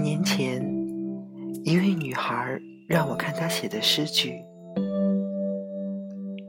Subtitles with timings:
[0.00, 0.62] 年前，
[1.64, 2.58] 一位女孩
[2.88, 4.32] 让我看她写的诗句：“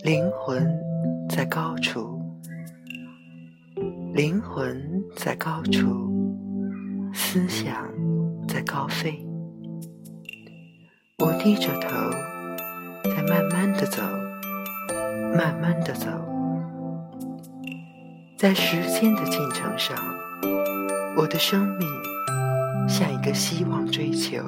[0.04, 0.68] 灵魂
[1.29, 2.21] 在高处，
[4.14, 5.82] 灵魂在高处，
[7.14, 7.87] 思想
[8.47, 9.25] 在高飞。”
[11.20, 12.09] 我低着头，
[13.04, 14.02] 在慢慢的走，
[15.36, 16.07] 慢慢的走，
[18.38, 19.96] 在时间的进程上，
[21.15, 21.88] 我的生命
[22.87, 24.43] 像一个希望追求。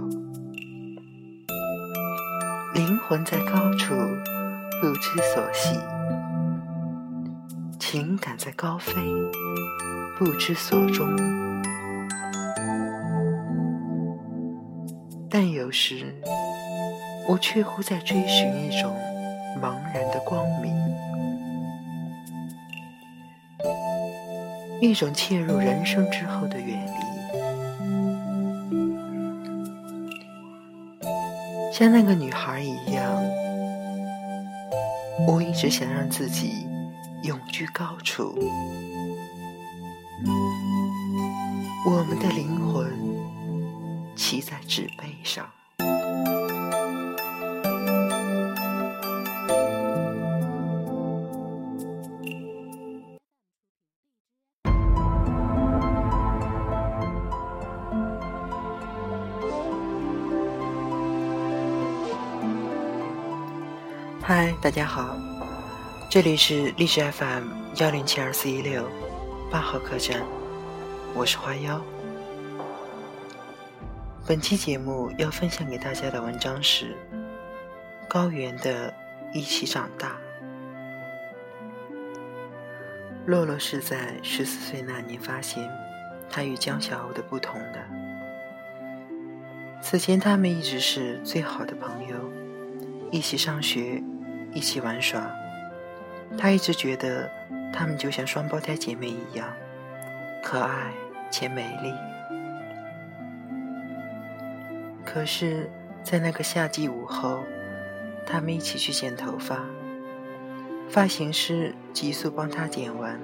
[2.74, 3.94] 灵魂在高处
[4.82, 5.78] 不知所系，
[7.80, 8.94] 情感在高飞
[10.18, 11.16] 不知所终，
[15.30, 16.14] 但有时。
[17.26, 18.94] 我却乎在追寻一种
[19.62, 20.76] 茫然的光明，
[24.82, 26.86] 一种切入人生之后的远
[31.74, 33.04] 像那个女孩一样，
[35.28, 36.68] 我一直想让自己
[37.24, 38.38] 永居高处。
[41.88, 42.94] 我们的灵魂
[44.16, 45.50] 骑在纸背上。
[64.64, 65.18] 大家好，
[66.10, 67.50] 这里是励志 FM
[67.82, 68.90] 幺零七二四一六
[69.52, 70.24] 八号客栈，
[71.14, 71.82] 我是花妖。
[74.26, 76.86] 本期节目要分享给大家的文章是
[78.08, 78.94] 《高原的
[79.34, 80.12] 一起长大》。
[83.26, 85.70] 洛洛是在十四岁那年发现
[86.30, 87.86] 他与江小欧的不同的，
[89.82, 92.16] 此前他们一直是最好的朋友，
[93.12, 94.02] 一起上学。
[94.54, 95.30] 一起玩耍，
[96.38, 97.30] 他一直觉得
[97.74, 99.48] 他们就像双胞胎姐妹一样
[100.44, 100.92] 可爱
[101.32, 101.94] 且美丽。
[105.06, 105.70] 可是，
[106.04, 107.44] 在那个夏季午后，
[108.26, 109.64] 他们一起去剪头发，
[110.90, 113.20] 发型师急速帮他剪完，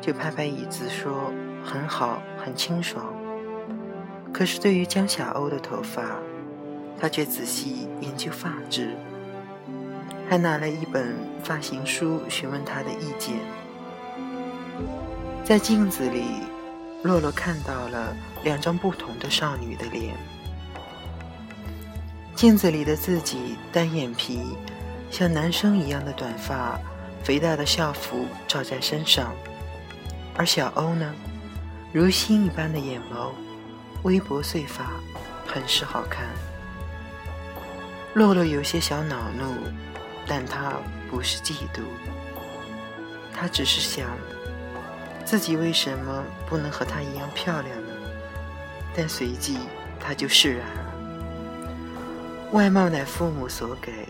[0.00, 3.14] 就拍拍椅子说：“很好，很清爽。”
[4.32, 6.18] 可是，对于江小欧的头发，
[6.98, 8.96] 他却仔细研究发质。
[10.30, 13.34] 还拿了一本发型书询问他的意见。
[15.44, 16.22] 在镜子里，
[17.02, 20.14] 洛洛看到了两张不同的少女的脸。
[22.36, 24.40] 镜子里的自己单眼皮，
[25.10, 26.78] 像男生一样的短发，
[27.24, 29.32] 肥大的校服罩在身上；
[30.36, 31.12] 而小欧呢，
[31.92, 33.32] 如星一般的眼眸，
[34.04, 34.92] 微薄碎发，
[35.44, 36.24] 很是好看。
[38.14, 39.89] 洛洛有些小恼怒。
[40.32, 40.74] 但他
[41.10, 41.82] 不是嫉妒，
[43.34, 44.06] 他只是想
[45.24, 47.88] 自己为什么不能和她一样漂亮呢？
[48.96, 49.58] 但随即
[49.98, 50.94] 他就释然了。
[52.52, 54.08] 外貌乃父母所给，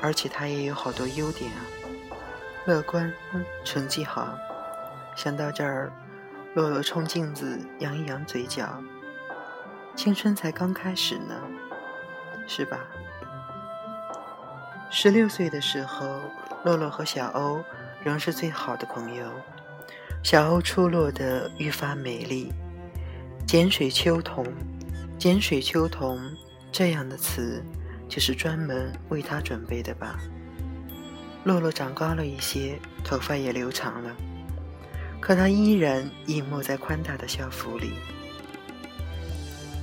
[0.00, 1.58] 而且他也有好多优点啊，
[2.66, 3.12] 乐观，
[3.64, 4.38] 成绩好。
[5.16, 5.92] 想到这儿，
[6.54, 8.80] 洛洛冲镜子扬一扬嘴角，
[9.96, 11.34] 青春才刚开始呢，
[12.46, 12.86] 是吧？
[14.88, 16.20] 十六岁的时候，
[16.64, 17.62] 洛洛和小欧
[18.02, 19.26] 仍是最好的朋友。
[20.22, 22.52] 小欧出落得愈发美丽，
[23.46, 24.44] 碱水秋桐，
[25.18, 26.18] 碱水秋桐
[26.72, 27.62] 这样的词
[28.08, 30.18] 就是专门为她准备的吧。
[31.44, 34.16] 洛洛长高了一些，头发也留长了，
[35.20, 37.92] 可她依然隐没在宽大的校服里。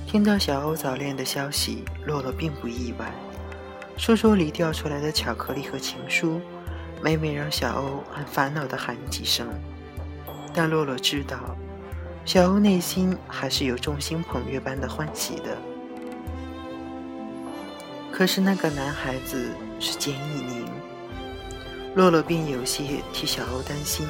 [0.06, 3.10] 听到小欧早恋的消息，洛洛并不意外。
[3.96, 6.40] 书桌里掉出来的巧克力和情书，
[7.00, 9.46] 每每让小欧很烦恼地喊几声。
[10.52, 11.38] 但洛洛知道，
[12.24, 15.56] 小欧内心还是有众星捧月般的欢喜的。
[18.12, 20.66] 可是那个男孩子是简以宁，
[21.94, 22.82] 洛洛便有些
[23.12, 24.06] 替小欧担心。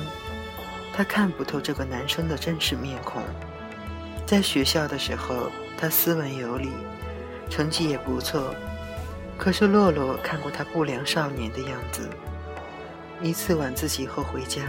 [0.95, 3.23] 他看不透这个男生的真实面孔。
[4.27, 6.71] 在学校的时候，他斯文有礼，
[7.51, 8.55] 成绩也不错。
[9.39, 12.09] 可是洛洛看过他不良少年的样子。
[13.23, 14.63] 一次晚自习后回家，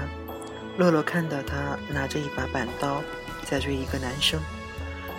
[0.78, 3.02] 洛洛看到他拿着一把板刀
[3.44, 4.40] 在追一个男生，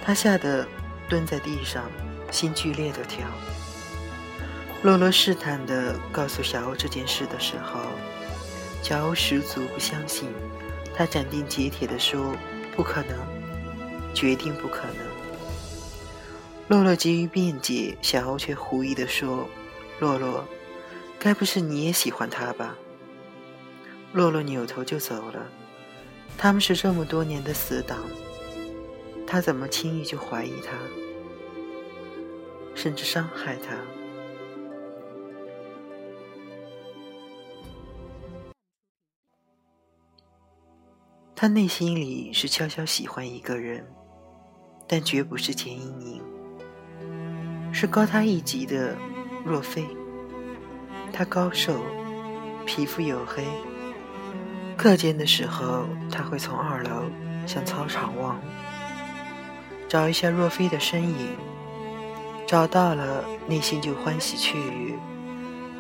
[0.05, 0.67] 他吓得
[1.09, 1.85] 蹲在地上，
[2.31, 3.27] 心剧烈的跳。
[4.83, 7.81] 洛洛试探的告诉小欧这件事的时候，
[8.83, 10.29] 小欧十足不相信，
[10.95, 12.35] 他斩钉截铁的说
[12.77, 13.19] ：“不可能，
[14.15, 15.07] 决定不可能。”
[16.69, 19.49] 洛洛急于辩解，小欧却狐疑地说
[20.01, 20.45] ：“洛洛，
[21.17, 22.77] 该不是你也喜欢他吧？”
[24.13, 25.47] 洛洛扭头就走了。
[26.37, 27.99] 他们是这么多年的死党，
[29.27, 30.73] 他怎么轻易就怀疑他，
[32.75, 33.77] 甚至伤害他？
[41.37, 43.87] 他内心里是悄悄喜欢一个人，
[44.89, 46.21] 但绝不是钱一宁，
[47.79, 48.97] 是高他一级的
[49.45, 49.87] 若飞。
[51.13, 51.85] 他高瘦，
[52.65, 53.45] 皮肤黝黑。
[54.79, 57.03] 课间的时候，他会从二楼
[57.47, 58.41] 向操场望，
[59.87, 61.37] 找一下若飞的身影。
[62.47, 64.95] 找到了，内心就欢喜雀跃；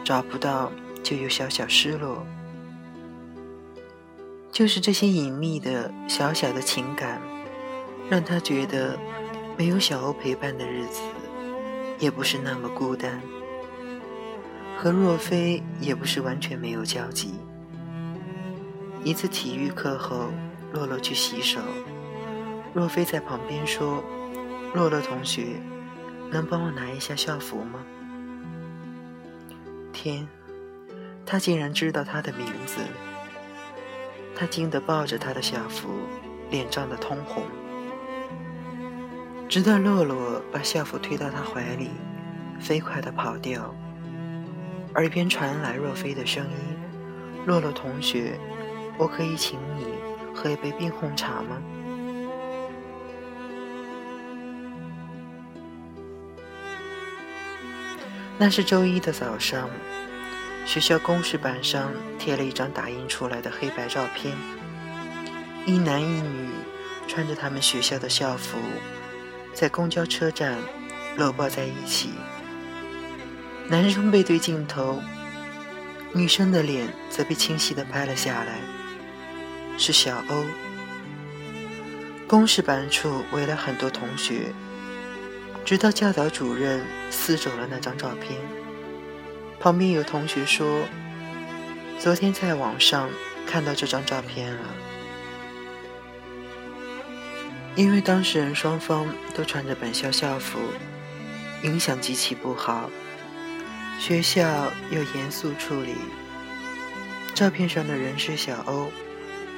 [0.05, 0.71] 找不到，
[1.03, 2.27] 就有小小失落。
[4.53, 7.23] 就是这些隐秘的小小的情感，
[8.11, 8.99] 让他觉得
[9.57, 11.01] 没有小欧陪伴的日子，
[11.99, 13.21] 也不是那么孤单。
[14.77, 17.35] 和若飞也不是完全没有交集。
[19.03, 20.31] 一次体育课后，
[20.73, 21.61] 洛洛去洗手，
[22.75, 24.03] 若飞在旁边说
[24.75, 25.61] ：“洛洛同学，
[26.31, 27.81] 能帮我拿一下校服吗？”
[29.93, 30.29] 天，
[31.25, 32.81] 他竟然知道他的名字。
[34.35, 35.89] 他惊得抱着他的校服，
[36.51, 37.43] 脸涨得通红。
[39.49, 41.91] 直到洛洛把校服推到他怀里，
[42.61, 43.73] 飞快地跑掉，
[44.97, 46.51] 耳边传来若飞的声音
[47.47, 48.39] ：“洛洛同学，
[48.99, 49.87] 我可以请你
[50.35, 51.63] 喝一杯冰红茶吗？”
[58.39, 59.71] 那是周一的早上。
[60.67, 64.37] 学校公示板上贴了一张打印出来的黑白照片，
[65.65, 66.51] 一男一女
[67.07, 68.59] 穿着他们学校的校服，
[69.57, 70.59] 在公交车站
[71.17, 72.11] 搂抱在一起。
[73.71, 75.01] 男生背对镜头，
[76.13, 78.59] 女生的脸则被清晰地拍了下来，
[79.79, 80.45] 是小欧。
[82.29, 84.53] 公示板处围了很多同学，
[85.65, 88.39] 直到教导主任撕走了那张照片。
[89.59, 90.83] 旁边有同学说
[91.99, 93.09] ：“昨天在网上
[93.47, 94.65] 看到这张照片了，
[97.77, 100.59] 因为当事人双方都穿着本校校服，
[101.63, 102.91] 影响极其不好。
[103.99, 105.95] 学校又严肃处理。
[107.35, 108.91] 照片上的人是小欧，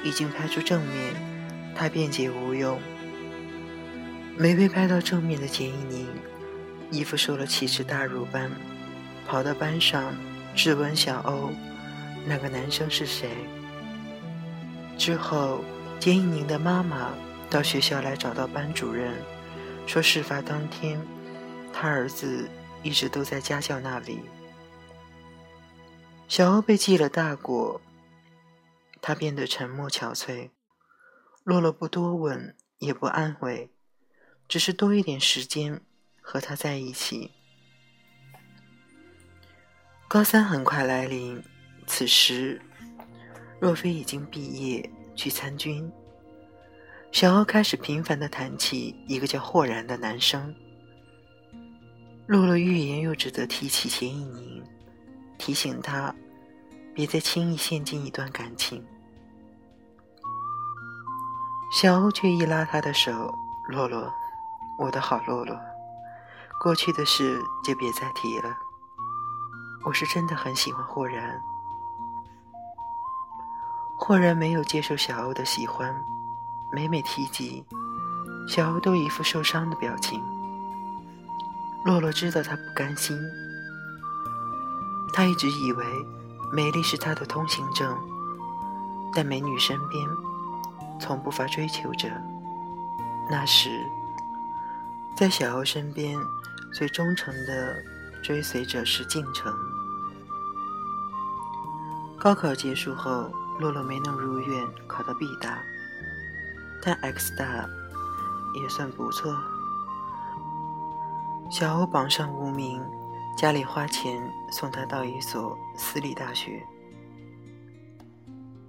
[0.03, 1.15] 已经拍出正面，
[1.73, 2.77] 他辩解无用。
[4.37, 6.05] 没被拍到正面的简一宁，
[6.91, 8.51] 衣服受了奇耻大辱般。”
[9.27, 10.13] 跑到班上
[10.55, 11.51] 质问小欧
[12.27, 13.29] ：“那个男生是谁？”
[14.97, 15.63] 之后，
[15.99, 17.13] 简一宁的妈妈
[17.49, 19.13] 到学校来找到班主任，
[19.87, 21.01] 说事发当天，
[21.73, 22.47] 他儿子
[22.83, 24.21] 一直都在家教那里。
[26.27, 27.81] 小欧被记了大过，
[29.01, 30.51] 他变得沉默憔悴。
[31.43, 33.71] 洛洛不多问，也不安慰，
[34.47, 35.81] 只是多一点时间
[36.21, 37.31] 和他在一起。
[40.07, 41.43] 高三很快来临，
[41.87, 42.61] 此时
[43.59, 45.91] 若飞已经毕业去参军。
[47.11, 50.53] 小欧开始频繁地谈起一个叫霍然的男生。
[52.27, 54.63] 洛洛欲言又止地提起钱一宁，
[55.37, 56.13] 提醒他
[56.93, 58.85] 别再轻易陷进一段感情。
[61.73, 63.33] 小欧却一拉他的手
[63.67, 64.09] ：“洛洛，
[64.77, 65.59] 我的好洛洛，
[66.61, 68.55] 过去的事就别再提了。”
[69.83, 71.41] 我是真的很喜欢霍然，
[73.97, 75.93] 霍然没有接受小欧的喜欢，
[76.71, 77.63] 每每提及，
[78.47, 80.21] 小欧都一副受伤的表情。
[81.85, 83.17] 洛洛知道他不甘心，
[85.13, 85.85] 他一直以为
[86.51, 87.97] 美丽是他的通行证，
[89.13, 90.07] 但美女身边
[90.99, 92.07] 从不乏追求者。
[93.29, 93.69] 那时，
[95.15, 96.19] 在小欧身边
[96.73, 97.75] 最忠诚的
[98.21, 99.53] 追随者是敬城。
[102.19, 105.57] 高考结束后，洛洛没能如愿考到 B 大，
[106.81, 107.69] 但 X 大
[108.61, 109.35] 也算不错。
[111.51, 112.81] 小欧榜上无名，
[113.37, 114.21] 家里花钱
[114.51, 116.61] 送他到一所私立大学。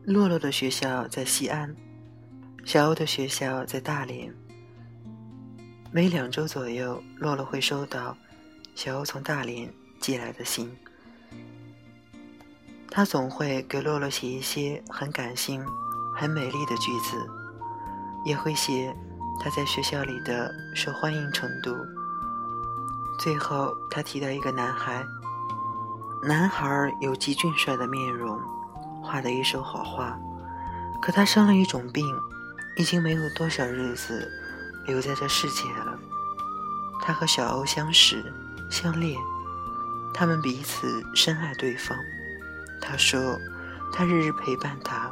[0.04, 1.76] 洛洛的学校在西安，
[2.64, 4.34] 小欧的学校在大连。
[5.92, 8.16] 每两周左右，洛洛会收到
[8.74, 10.74] 小欧从大连寄来的信。
[12.88, 15.64] 他总会给洛洛写一些很感性、
[16.16, 17.28] 很美丽的句子，
[18.24, 18.94] 也会写
[19.42, 21.74] 他在学校里的受欢迎程度。
[23.18, 25.04] 最后，他提到一个男孩，
[26.22, 28.40] 男孩有极俊帅的面容，
[29.02, 30.18] 画的一手好画，
[31.02, 32.06] 可他生了一种病，
[32.76, 34.30] 已经没有多少日子
[34.86, 35.98] 留在这世界了。
[37.02, 38.32] 他和小欧相识、
[38.70, 39.18] 相恋，
[40.14, 41.98] 他们彼此深爱对方。
[42.80, 43.38] 他说，
[43.92, 45.10] 他日日陪伴他，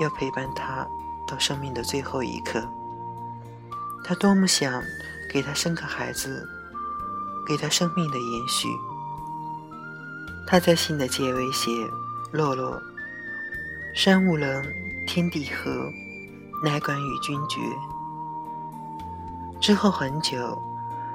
[0.00, 0.86] 要陪伴他
[1.26, 2.66] 到生命的最后一刻。
[4.04, 4.82] 他多么想
[5.30, 6.46] 给他生个孩子，
[7.46, 8.68] 给他生命的延续。
[10.46, 11.70] 他在信的结尾写
[12.30, 12.80] ：“洛洛，
[13.94, 14.62] 山无棱，
[15.06, 15.90] 天地合，
[16.62, 17.60] 乃管与君绝。”
[19.58, 20.60] 之后很久，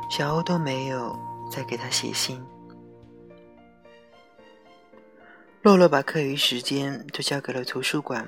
[0.10, 1.16] 小欧都没有
[1.52, 2.44] 再给他写信。
[5.62, 8.28] 洛洛把课余时间都交给了图书馆，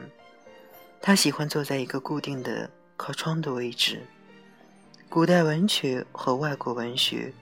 [1.02, 4.02] 他喜欢坐在一个固定的靠窗的位置。
[5.10, 7.34] 古代文学和外国文学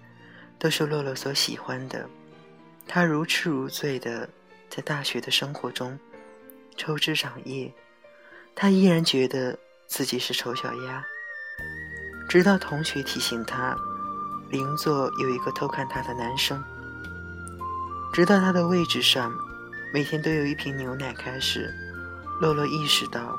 [0.57, 2.07] 都是洛洛所喜欢的。
[2.87, 4.27] 他如痴如醉的
[4.69, 5.99] 在大学的生活中
[6.77, 7.71] 抽枝长叶，
[8.55, 9.55] 他依然觉得
[9.87, 11.05] 自己是丑小鸭。
[12.29, 13.75] 直到同学提醒他，
[14.49, 16.63] 邻座有一个偷看他的男生。
[18.13, 19.31] 直到他的位置上
[19.93, 21.71] 每天都有一瓶牛奶开始，
[22.39, 23.37] 洛洛意识到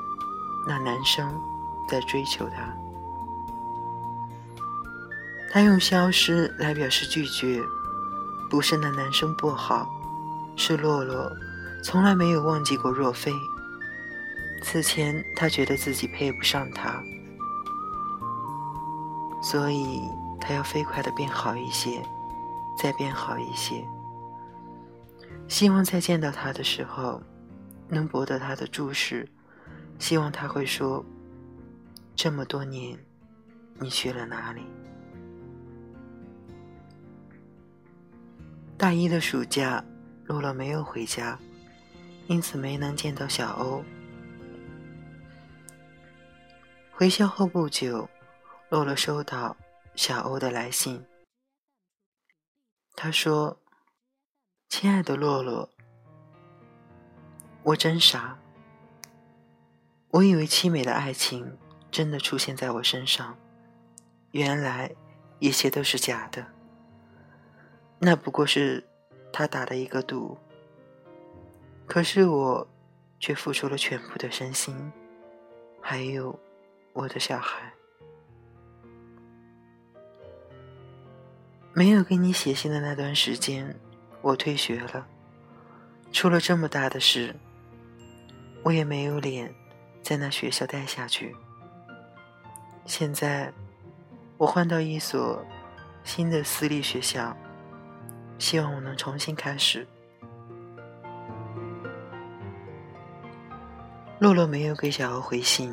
[0.67, 1.33] 那男生
[1.87, 2.73] 在追求他。
[5.51, 7.61] 他用消失来表示拒绝，
[8.49, 9.89] 不是那男生不好，
[10.55, 11.29] 是洛洛
[11.83, 13.33] 从来没有忘记过若飞。
[14.63, 17.01] 此前他觉得自己配不上他，
[19.41, 20.01] 所以
[20.39, 22.01] 他要飞快的变好一些，
[22.77, 23.85] 再变好一些，
[25.47, 27.21] 希望在见到他的时候
[27.89, 29.27] 能博得他的注视，
[30.01, 31.05] 希望他会说
[32.17, 32.97] ：“这么多年，
[33.75, 34.63] 你去了哪里？”
[38.75, 39.85] 大一的暑假，
[40.25, 41.37] 洛洛没有回家，
[42.25, 43.83] 因此没能见到小欧。
[46.91, 48.09] 回校后不久，
[48.69, 49.55] 洛洛收到
[49.93, 51.05] 小欧的来信。
[52.95, 53.55] 他说
[54.67, 55.69] ：“亲爱的洛洛，
[57.61, 58.35] 我真傻，
[60.11, 61.57] 我以为凄美的爱情
[61.89, 63.37] 真的出现在我身上，
[64.31, 64.91] 原来
[65.39, 66.45] 一切都是假的。”
[67.99, 68.83] 那不过是
[69.31, 70.37] 他打的一个赌，
[71.85, 72.67] 可是我
[73.19, 74.91] 却付出了全部的身心，
[75.79, 76.37] 还有
[76.93, 77.71] 我的小孩。
[81.73, 83.79] 没有给你写信的那段时间，
[84.21, 85.07] 我退学了，
[86.11, 87.33] 出了这么大的事，
[88.63, 89.53] 我也没有脸
[90.01, 91.35] 在那学校待下去。
[92.85, 93.51] 现在
[94.37, 95.45] 我换到一所
[96.03, 97.35] 新的私立学校。
[98.39, 99.87] 希望我能重新开始。
[104.17, 105.71] 洛洛没有给小欧回信，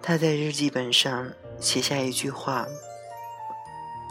[0.00, 1.28] 他在日记本上
[1.58, 2.64] 写下一句话：“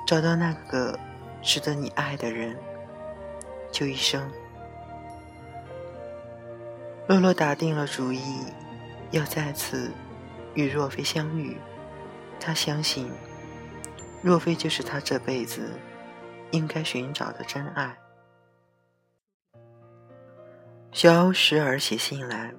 [0.05, 0.99] 找到那个
[1.41, 2.53] 值得你爱的人，
[3.71, 4.29] 就一生。”
[7.07, 8.45] 洛洛打定了主意，
[9.11, 9.91] 要再次
[10.53, 11.57] 与若飞相遇。
[12.39, 13.11] 他相信，
[14.21, 15.69] 若飞就是他这辈子。
[16.51, 17.93] 应该寻找的真爱。
[20.93, 22.53] 小欧时而写信来，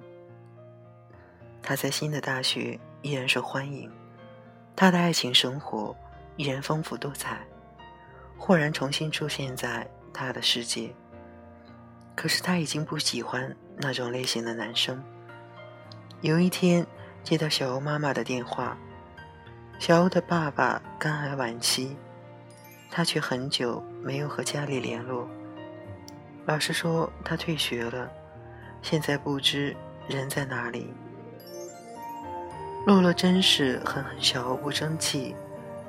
[1.61, 3.91] 他在新的大学依然受欢迎，
[4.75, 5.95] 他的爱情生活
[6.37, 7.39] 依然丰富多彩，
[8.37, 10.93] 豁然重新出现在他的世界。
[12.19, 15.01] 可是他已经不喜欢那种类型的男生。
[16.19, 16.85] 有一天
[17.23, 18.77] 接到小欧妈妈的电话，
[19.79, 21.95] 小欧的爸爸肝癌晚期。
[22.91, 25.29] 他却很久没有和家里联络。
[26.45, 28.11] 老师说他退学了，
[28.81, 29.73] 现在不知
[30.09, 30.93] 人在哪里。
[32.85, 35.33] 洛洛真是很恨小欧不争气，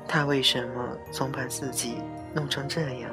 [0.07, 1.97] 他为什么总把自己
[2.33, 3.11] 弄成这样？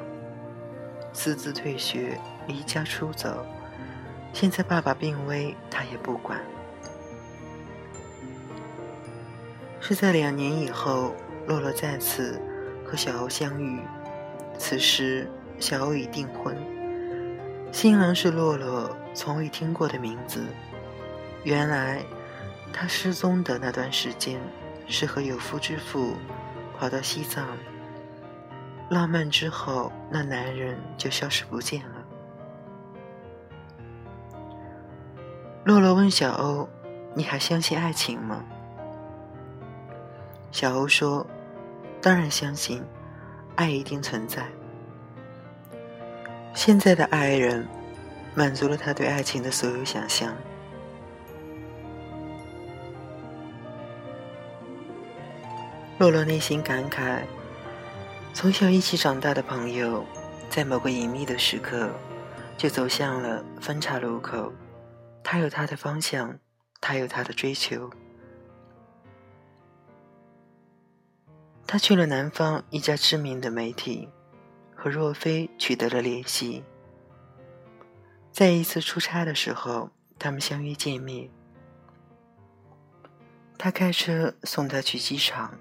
[1.12, 2.16] 私自退学，
[2.48, 3.46] 离家出走，
[4.32, 6.40] 现在爸爸病危，他也不管。
[9.78, 11.14] 是在两年以后，
[11.46, 12.40] 洛洛再次。
[12.90, 13.82] 和小欧相遇，
[14.56, 16.56] 此时小欧已订婚，
[17.70, 20.46] 新郎是洛洛从未听过的名字。
[21.44, 22.02] 原来
[22.72, 24.40] 他失踪的那段时间，
[24.86, 26.14] 是和有夫之妇
[26.78, 27.46] 跑到西藏
[28.88, 31.97] 浪漫之后，那男人就消失不见了。
[35.68, 36.66] 洛洛问小欧
[37.12, 38.42] ：“你还相信爱情吗？”
[40.50, 41.26] 小欧说。
[42.00, 42.82] 当然相信，
[43.54, 44.46] 爱一定存在。
[46.54, 47.68] 现在的爱人
[48.34, 50.34] 满足了他对爱情的所有想象。
[55.98, 57.18] 洛洛内心感慨：
[58.32, 60.02] 从小一起长大的朋友，
[60.48, 61.90] 在某个隐秘的时刻，
[62.56, 64.50] 就走向了分岔路口。
[65.30, 66.38] 他有他的方向，
[66.80, 67.90] 他有他的追求。
[71.66, 74.08] 他去了南方一家知名的媒体，
[74.74, 76.64] 和若飞取得了联系。
[78.32, 81.28] 在一次出差的时候，他们相约见面。
[83.58, 85.52] 他开车送她去机场。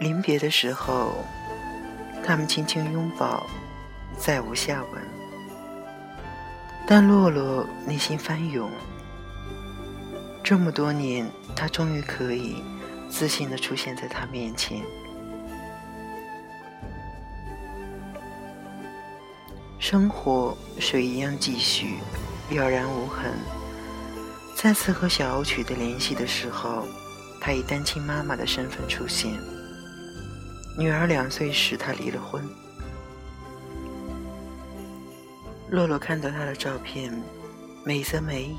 [0.00, 1.12] 临别的时候，
[2.24, 3.46] 他们轻轻拥抱，
[4.18, 5.13] 再无下文。
[6.86, 8.70] 但洛洛内心翻涌，
[10.42, 11.26] 这么多年，
[11.56, 12.62] 他终于可以
[13.08, 14.82] 自信的出现在他面前。
[19.78, 21.94] 生活水一样继续，
[22.50, 23.32] 了然无痕。
[24.54, 26.86] 再次和小欧取得联系的时候，
[27.40, 29.32] 他以单亲妈妈的身份出现。
[30.78, 32.46] 女儿两岁时，他离了婚。
[35.70, 37.12] 洛洛看到他的照片，
[37.84, 38.56] 美则美矣，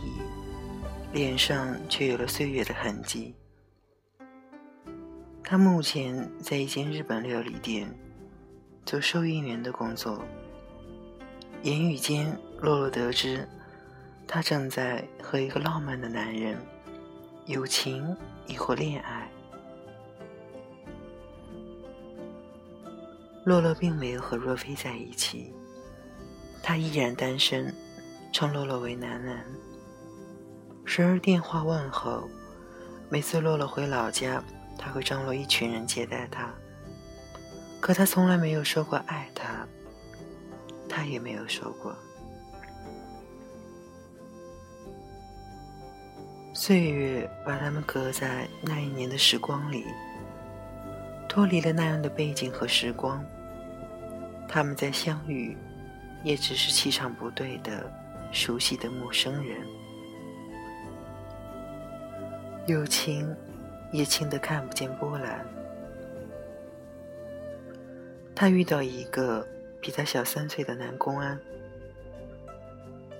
[1.13, 3.35] 脸上却有了岁月的痕迹。
[5.43, 7.87] 他目前在一间日本料理店
[8.85, 10.25] 做收银员的工作。
[11.61, 13.47] 言语间，洛洛得知，
[14.27, 16.57] 他正在和一个浪漫的男人，
[17.45, 18.15] 有情
[18.47, 19.29] 亦或恋爱。
[23.45, 25.53] 洛洛并没有和若飞在一起，
[26.67, 27.71] 他依然单身，
[28.31, 29.45] 称洛洛为楠楠。
[30.83, 32.27] 时而电话问候，
[33.07, 34.43] 每次洛洛回老家，
[34.75, 36.51] 他会张罗一群人接待他。
[37.79, 39.67] 可他从来没有说过爱他，
[40.89, 41.95] 他也没有说过。
[46.51, 49.85] 岁月把他们隔在那一年的时光里，
[51.29, 53.23] 脱离了那样的背景和时光。
[54.47, 55.55] 他们在相遇，
[56.25, 57.89] 也只是气场不对的
[58.31, 59.65] 熟悉的陌生人。
[62.65, 63.33] 友情
[63.93, 65.45] 也轻得看不见波澜。
[68.33, 69.47] 他遇到一个
[69.79, 71.39] 比他小三岁的男公安，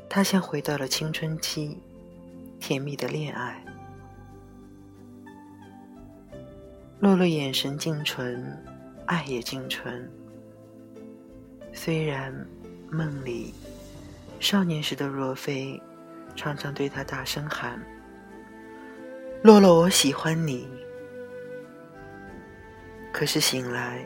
[0.10, 1.78] 他像回到了青春期，
[2.60, 3.64] 甜蜜的恋爱。
[7.00, 8.44] 洛洛眼神净纯，
[9.06, 10.12] 爱也净纯。
[11.72, 12.34] 虽然
[12.92, 13.54] 梦里
[14.40, 15.82] 少年时的若飞
[16.36, 17.82] 常常对他大声喊
[19.44, 20.68] ：“洛洛，我喜欢你。”
[23.12, 24.06] 可是醒来，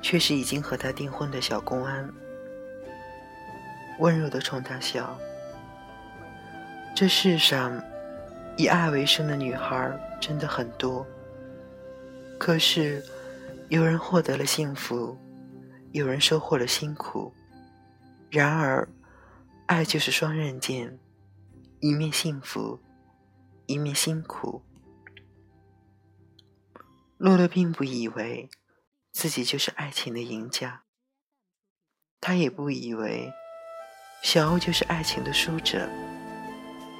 [0.00, 2.08] 却是已经和他订婚的小公安，
[3.98, 5.18] 温柔的冲他笑。
[6.94, 7.82] 这世上
[8.56, 9.90] 以爱为生的女孩
[10.20, 11.06] 真的很多，
[12.38, 13.02] 可是
[13.68, 15.18] 有人获得了幸福。
[15.92, 17.32] 有人收获了辛苦，
[18.30, 18.88] 然而，
[19.66, 20.98] 爱就是双刃剑，
[21.80, 22.80] 一面幸福，
[23.66, 24.62] 一面辛苦。
[27.16, 28.50] 洛洛并不以为
[29.12, 30.82] 自己就是爱情的赢家，
[32.20, 33.32] 他也不以为
[34.22, 35.88] 小欧就是爱情的输者。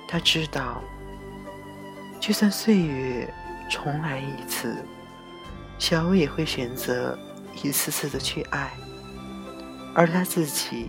[0.08, 0.82] 他知道，
[2.20, 3.28] 就算岁月
[3.68, 4.82] 重来一次，
[5.78, 7.18] 小欧也会选择
[7.62, 8.72] 一次次的去爱。
[9.94, 10.88] 而他自己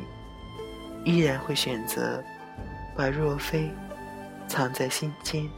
[1.08, 2.22] 依然会选择
[2.94, 3.72] 把若飞
[4.46, 5.50] 藏在心间。